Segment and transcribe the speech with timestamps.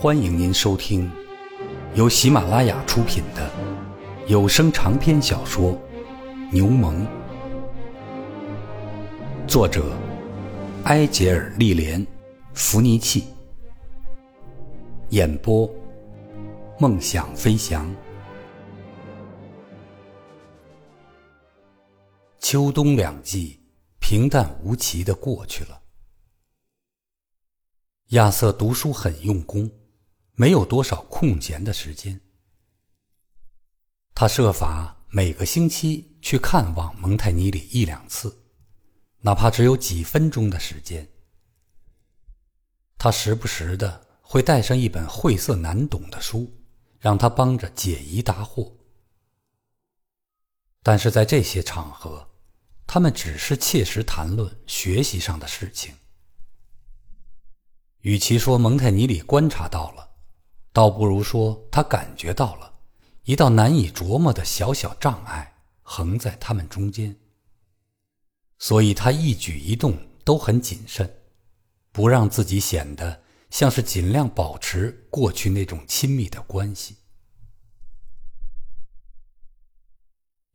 [0.00, 1.12] 欢迎您收听
[1.94, 3.50] 由喜马拉雅出品的
[4.28, 5.72] 有声长篇小说
[6.50, 7.06] 《牛虻》，
[9.46, 9.94] 作者
[10.84, 12.00] 埃杰尔·利莲·
[12.54, 13.24] 弗尼契，
[15.10, 15.70] 演播
[16.78, 17.94] 梦想飞翔。
[22.38, 23.60] 秋冬两季
[23.98, 25.78] 平淡无奇的过去了，
[28.12, 29.70] 亚瑟读书很用功。
[30.40, 32.18] 没有多少空闲的时间，
[34.14, 38.42] 他设法每个星期去看望蒙泰尼里一两次，
[39.20, 41.06] 哪怕只有几分钟的时间。
[42.96, 46.50] 他时不时的会带上一本晦涩难懂的书，
[46.98, 48.72] 让他帮着解疑答惑。
[50.82, 52.30] 但是在这些场合，
[52.86, 55.94] 他们只是切实谈论学习上的事情。
[57.98, 60.09] 与其说蒙泰尼里观察到了，
[60.72, 62.74] 倒不如说，他感觉到了
[63.24, 67.16] 一道难以琢磨的小小障碍横在他们中间，
[68.58, 71.22] 所以他一举一动都很谨慎，
[71.90, 76.96] 不让自己显得像是尽量保持过去那种亲密的关系。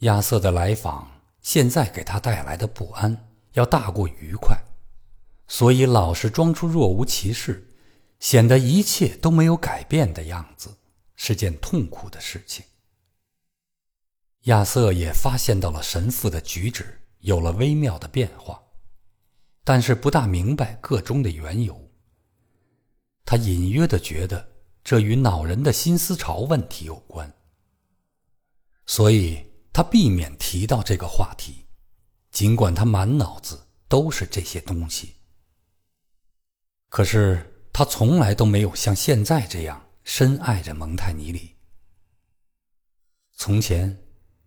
[0.00, 4.58] 亚瑟的来访现在给他带来的不安要大过愉快，
[5.48, 7.71] 所以老是装出若无其事。
[8.22, 10.78] 显得一切都没有改变的样子，
[11.16, 12.64] 是件痛苦的事情。
[14.42, 18.62] 亚瑟也发现到了神父的举止有了微妙的变化，
[19.64, 21.90] 但是不大明白个中的缘由。
[23.24, 24.52] 他隐约的觉得
[24.84, 27.34] 这与恼人的新思潮问题有关，
[28.86, 31.66] 所以他避免提到这个话题，
[32.30, 35.16] 尽管他满脑子都是这些东西。
[36.88, 37.48] 可是。
[37.72, 41.54] 他从来都没有像现在这样深爱着蒙泰尼里。
[43.34, 43.98] 从前，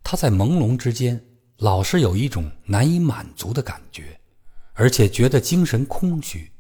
[0.04, 1.26] 他在朦胧之间
[1.58, 4.20] 老是有一种难以满足的感觉，
[4.74, 6.52] 而且觉得精神空虚。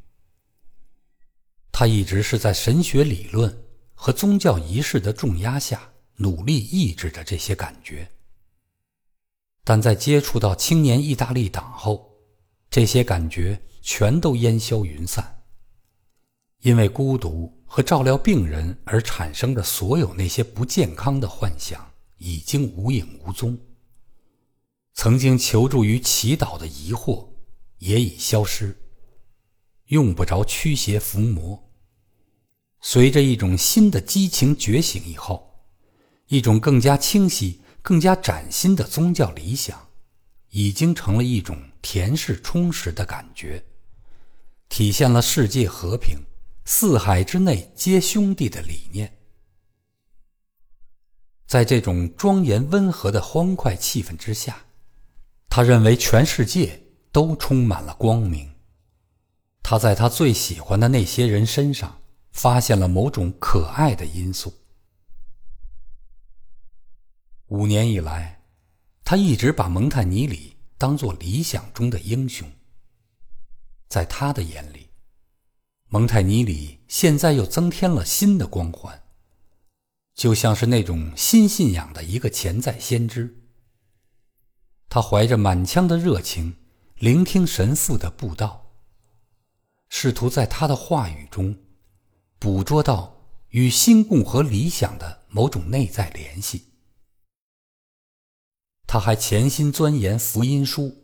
[1.72, 3.56] 他一直是在神学理论
[3.94, 8.10] 和宗教仪式的重压下努力抑制着这些感觉，
[9.64, 12.12] 但在接触到青年意大利党后，
[12.70, 15.35] 这些感觉全都烟消云散。
[16.66, 23.56] 因为孤独和照料病人而产生的所有那些不健康的幻想已经无影无踪。
[24.96, 27.28] 曾经求助于祈祷的疑惑
[27.78, 28.76] 也已消失，
[29.90, 31.70] 用不着驱邪伏魔。
[32.82, 35.68] 随着一种新的激情觉醒以后，
[36.30, 39.90] 一种更加清晰、更加崭新的宗教理想，
[40.50, 43.64] 已经成了一种恬适充实的感觉，
[44.68, 46.18] 体现了世界和平。
[46.68, 49.20] 四海之内皆兄弟的理念，
[51.46, 54.66] 在这种庄严温和的欢快气氛之下，
[55.48, 56.82] 他认为全世界
[57.12, 58.52] 都充满了光明。
[59.62, 64.52] 他在他最喜欢的那些人身上发现了某种可爱的因素。
[67.50, 68.44] 五年以来，
[69.04, 72.52] 他一直把蒙泰尼里当作理想中的英雄。
[73.88, 74.85] 在他的眼里。
[75.90, 79.04] 蒙泰尼里现在又增添了新的光环，
[80.16, 83.44] 就像是那种新信仰的一个潜在先知。
[84.90, 86.58] 他怀着满腔的热情，
[86.96, 88.74] 聆听神父的布道，
[89.88, 91.56] 试图在他的话语中
[92.40, 96.74] 捕捉到与新共和理想的某种内在联系。
[98.88, 101.04] 他还潜心钻研福音书，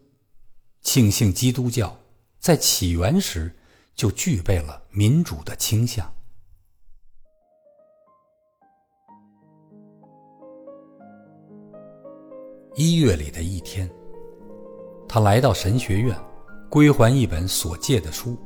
[0.81, 1.99] 庆幸基督教
[2.39, 3.59] 在起源时。
[3.95, 6.11] 就具备了民主的倾向。
[12.75, 13.89] 一月里的一天，
[15.07, 16.17] 他来到神学院，
[16.69, 18.37] 归还一本所借的书。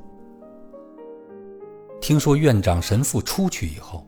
[2.02, 4.06] 听说院长神父出去以后，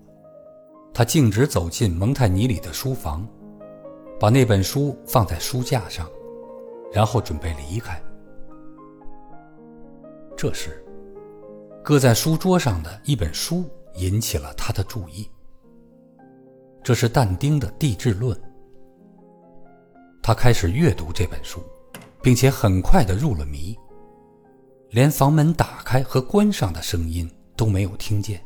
[0.94, 3.28] 他径直走进蒙泰尼里的书房，
[4.20, 6.10] 把那本书放在书架上，
[6.92, 8.02] 然后准备离开。
[10.36, 10.84] 这时，
[11.88, 13.64] 搁在书桌上的一本书
[13.96, 15.32] 引起了他的注意。
[16.84, 18.38] 这是但丁的《地质论》。
[20.22, 21.64] 他开始阅读这本书，
[22.22, 23.74] 并且很快的入了迷，
[24.90, 28.44] 连房门打开和关上的声音都没有听见。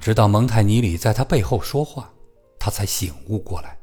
[0.00, 2.10] 直到蒙泰尼里在他背后说话，
[2.58, 3.78] 他才醒悟过来。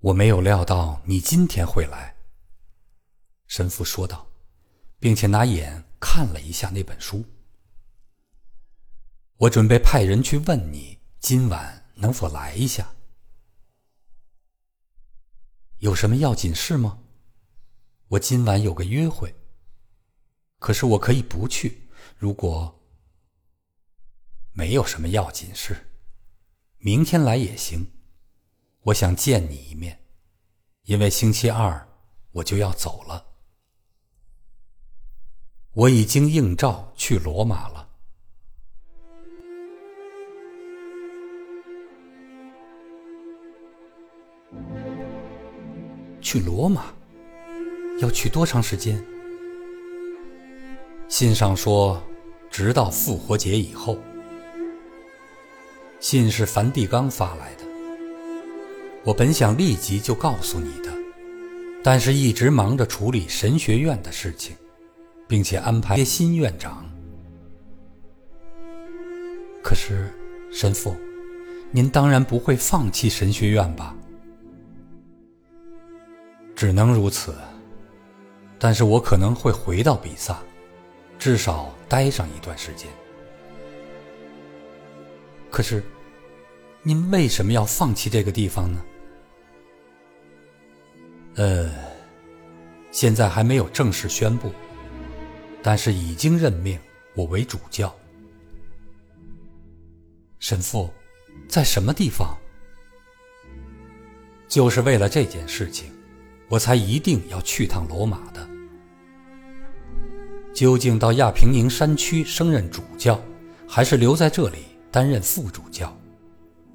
[0.00, 2.16] 我没有料到你今天会来。
[3.54, 4.26] 神父说道，
[4.98, 7.22] 并且拿眼看了一下那本书。
[9.36, 12.94] 我准备派人去问你，今晚能否来一下？
[15.80, 17.00] 有什么要紧事吗？
[18.08, 19.34] 我今晚有个约会。
[20.58, 22.80] 可是我可以不去，如果
[24.52, 25.76] 没有什么要紧事，
[26.78, 27.92] 明天来也行。
[28.84, 30.06] 我想见你一面，
[30.84, 31.86] 因为星期二
[32.30, 33.28] 我就要走了。
[35.74, 37.88] 我已经应召去罗马了。
[46.20, 46.84] 去罗马，
[48.00, 49.02] 要去多长时间？
[51.08, 52.02] 信上说，
[52.50, 53.96] 直到复活节以后。
[56.00, 57.64] 信是梵蒂冈发来的，
[59.04, 60.92] 我本想立即就告诉你的，
[61.82, 64.54] 但是一直忙着处理神学院的事情，
[65.32, 66.84] 并且安排新院长。
[69.64, 70.12] 可是，
[70.52, 70.94] 神父，
[71.70, 73.96] 您当然不会放弃神学院吧？
[76.54, 77.34] 只能如此，
[78.58, 80.38] 但是我可能会回到比萨。
[81.18, 82.86] 至少待上一段时间。
[85.50, 85.82] 可是，
[86.82, 88.84] 您为什么要放弃这个地方呢？
[91.36, 91.70] 呃，
[92.90, 94.52] 现在还没有正式宣布，
[95.62, 96.78] 但是已经任命
[97.14, 97.94] 我为主教。
[100.38, 100.90] 神父，
[101.48, 102.36] 在什么地方？
[104.48, 105.92] 就是为了这件事情，
[106.48, 108.46] 我才一定要去趟罗马的。
[110.52, 113.18] 究竟到亚平宁山区升任主教，
[113.66, 114.58] 还是留在这里
[114.90, 115.96] 担任副主教？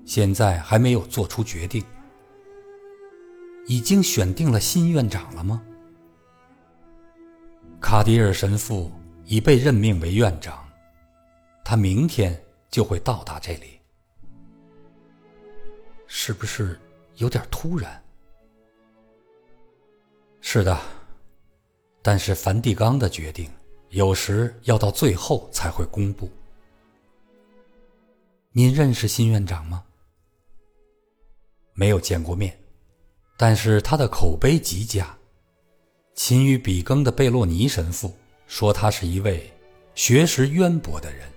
[0.06, 1.84] 现在还没有做出决定。
[3.68, 5.62] 已经选定了新院长了吗？
[7.90, 8.92] 卡迪尔神父
[9.24, 10.68] 已被任命为院长，
[11.64, 12.38] 他明天
[12.70, 13.80] 就会到达这里。
[16.06, 16.78] 是不是
[17.16, 18.04] 有点突然？
[20.42, 20.78] 是的，
[22.02, 23.50] 但是梵蒂冈的决定。
[23.92, 26.30] 有时要到最后才会公布。
[28.52, 29.82] 您认识新院长吗？
[31.72, 32.60] 没有见过面，
[33.38, 35.17] 但是他的口碑极佳。
[36.18, 38.12] 勤于笔耕的贝洛尼神父
[38.48, 39.54] 说他是一位
[39.94, 41.30] 学识渊博的人。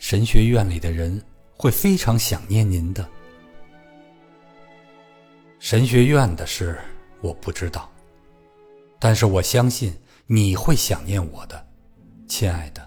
[0.00, 1.22] 神学院里的人
[1.56, 3.08] 会非常想念您的。
[5.60, 6.76] 神学院的事
[7.20, 7.88] 我不知道，
[8.98, 9.90] 但是我相信。
[10.30, 11.66] 你会想念我的，
[12.26, 12.86] 亲爱的。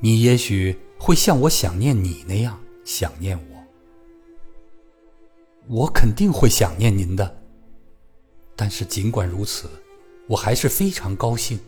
[0.00, 3.64] 你也许会像我想念你那样想念我。
[5.68, 7.41] 我肯定会想念您的。
[8.54, 9.68] 但是尽管如此，
[10.28, 11.58] 我还是非常高兴。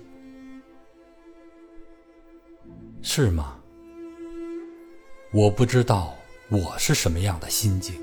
[3.02, 3.58] 是吗？
[5.32, 6.14] 我不知道
[6.48, 7.94] 我是什么样的心境。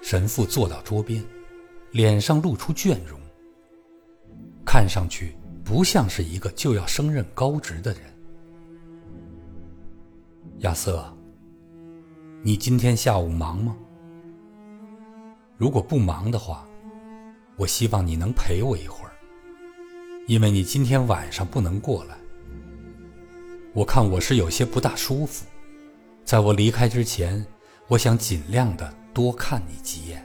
[0.00, 1.22] 神父坐到桌边，
[1.90, 3.18] 脸上露出倦容。
[4.64, 5.34] 看上去
[5.64, 8.02] 不像是一个就要升任高职的人。
[10.58, 11.12] 亚瑟，
[12.42, 13.76] 你今天下午忙吗？
[15.58, 16.66] 如果不忙的话，
[17.56, 19.12] 我希望你能陪我一会儿，
[20.28, 22.16] 因为你今天晚上不能过来。
[23.74, 25.44] 我看我是有些不大舒服，
[26.24, 27.44] 在我离开之前，
[27.88, 30.24] 我想尽量的多看你几眼。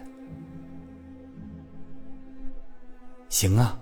[3.27, 3.79] 行啊。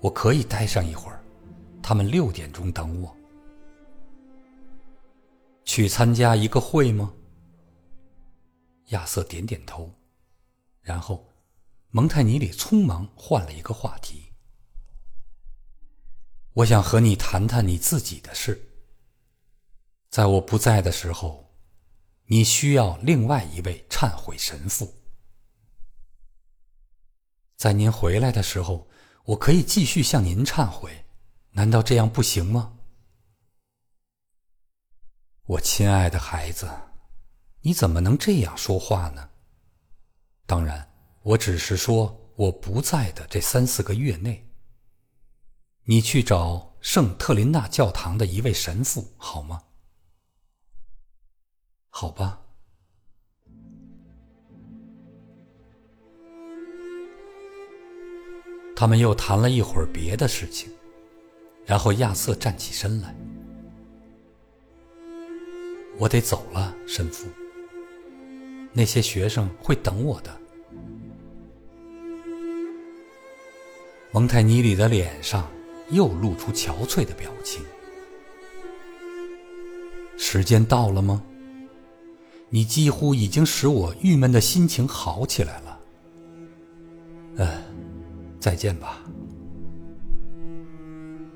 [0.00, 1.20] 我可以待上一会儿，
[1.82, 3.12] 他们六点钟等我。
[5.64, 7.12] 去参加一个会吗？
[8.90, 9.92] 亚瑟点点头，
[10.80, 11.28] 然后
[11.90, 14.32] 蒙泰尼里匆忙换了一个话题。
[16.54, 18.60] 我想和你谈谈你自己的事。
[20.10, 21.54] 在我不在的时候，
[22.26, 24.94] 你需要另外一位忏悔神父。
[27.56, 28.88] 在您回来的时候。
[29.28, 31.04] 我可以继续向您忏悔，
[31.50, 32.78] 难道这样不行吗？
[35.44, 36.66] 我亲爱的孩子，
[37.60, 39.28] 你怎么能这样说话呢？
[40.48, 40.90] 当然，
[41.22, 44.48] 我只是说我不在的这三四个月内，
[45.84, 49.62] 你去找圣特琳娜教堂的一位神父好吗？
[51.90, 52.40] 好吧。
[58.74, 60.72] 他们又谈了一会儿别的事情，
[61.66, 63.14] 然后亚瑟站起身来
[66.00, 67.28] ：“我得走了，神父。
[68.72, 70.30] 那些学生会等我的。”
[74.12, 75.48] 蒙泰尼里的脸上
[75.90, 77.62] 又露出憔悴的表情。
[80.16, 81.22] 时间到了吗？
[82.50, 85.80] 你几乎已经使我郁闷的心情好起来了。
[87.36, 87.62] 嗯，
[88.40, 89.00] 再见吧。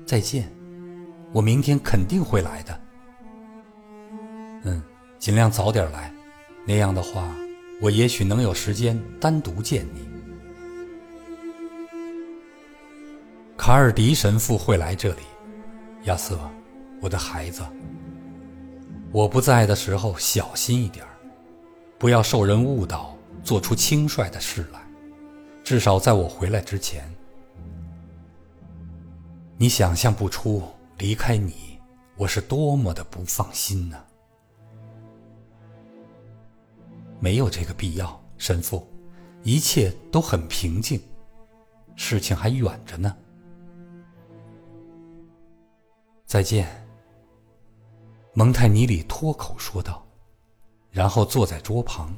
[0.05, 0.51] 再见，
[1.31, 2.81] 我明天肯定会来的。
[4.63, 4.83] 嗯，
[5.17, 6.12] 尽量早点来，
[6.65, 7.29] 那样的话，
[7.81, 10.07] 我也许能有时间单独见你。
[13.57, 15.21] 卡尔迪神父会来这里，
[16.03, 16.39] 亚瑟，
[17.01, 17.61] 我的孩子。
[19.11, 21.05] 我不在的时候，小心一点
[21.97, 24.81] 不要受人误导，做出轻率的事来。
[25.63, 27.03] 至少在我回来之前，
[29.57, 30.63] 你想象不出
[30.97, 31.79] 离开你，
[32.17, 33.97] 我是多么的不放心呢。
[37.23, 38.85] 没有这个必要，神父，
[39.43, 40.99] 一切都很平静，
[41.95, 43.15] 事情还远着呢。
[46.25, 46.67] 再见。
[48.33, 50.05] 蒙泰尼里脱口说道，
[50.91, 52.13] 然后坐在桌旁，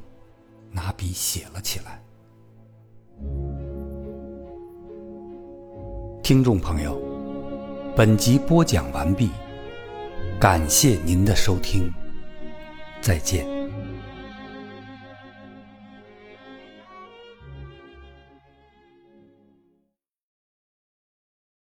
[0.71, 2.01] 拿笔写了起来。
[6.23, 6.99] 听众朋友，
[7.95, 9.29] 本集播讲完毕，
[10.39, 11.93] 感谢您的收听，
[13.03, 13.54] 再见。